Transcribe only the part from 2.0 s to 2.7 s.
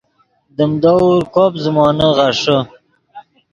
غیݰے